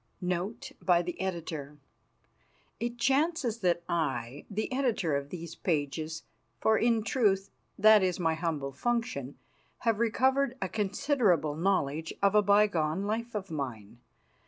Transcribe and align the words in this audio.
NOTE 0.19 0.71
BY 0.81 1.01
THE 1.03 1.21
EDITOR 1.21 1.77
It 2.79 2.97
chances 2.97 3.59
that 3.59 3.83
I, 3.87 4.47
the 4.49 4.71
Editor 4.73 5.15
of 5.15 5.29
these 5.29 5.53
pages 5.53 6.23
for, 6.59 6.75
in 6.79 7.03
truth, 7.03 7.51
that 7.77 8.01
is 8.01 8.19
my 8.19 8.33
humble 8.33 8.71
function 8.71 9.37
have 9.85 9.99
recovered 9.99 10.57
a 10.59 10.69
considerable 10.69 11.53
knowledge 11.55 12.15
of 12.19 12.33
a 12.33 12.41
bygone 12.41 13.03
life 13.03 13.35
of 13.35 13.51
mine. 13.51 13.99